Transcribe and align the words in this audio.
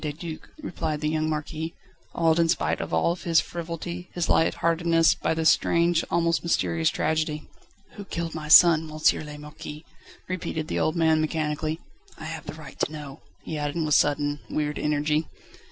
de 0.01 0.11
Duc," 0.13 0.49
replied 0.63 0.99
the 0.99 1.09
young 1.09 1.29
Marquis, 1.29 1.75
awed 2.15 2.39
in 2.39 2.49
spite 2.49 2.81
of 2.81 2.91
all 2.91 3.15
his 3.17 3.39
frivolity, 3.39 4.09
his 4.15 4.27
light 4.27 4.55
heartedness, 4.55 5.13
by 5.13 5.35
this 5.35 5.51
strange, 5.51 6.03
almost 6.09 6.41
mysterious 6.41 6.89
tragedy. 6.89 7.47
"Who 7.97 8.05
killed 8.05 8.33
my 8.33 8.47
son, 8.47 8.89
M. 8.89 8.99
le 9.25 9.37
Marquis?" 9.37 9.85
repeated 10.27 10.69
the 10.69 10.79
old 10.79 10.95
man 10.95 11.21
mechanically. 11.21 11.79
"I 12.17 12.23
have 12.23 12.47
the 12.47 12.55
right 12.55 12.79
to 12.79 12.91
know," 12.91 13.21
he 13.43 13.59
added 13.59 13.75
with 13.85 13.93
sudden, 13.93 14.39
weird 14.49 14.79
energy. 14.79 15.27